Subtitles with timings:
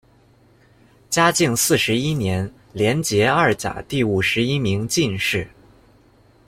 [1.11, 5.47] 嘉靖四十一年联捷二甲第五十一名进士。